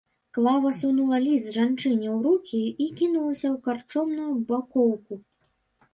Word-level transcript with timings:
Клава 0.35 0.71
сунула 0.79 1.17
ліст 1.25 1.47
жанчыне 1.57 2.09
ў 2.15 2.17
рукі 2.29 2.63
і 2.87 2.89
кінулася 3.03 3.47
ў 3.55 3.57
карчомную 3.69 4.33
бакоўку. 4.49 5.13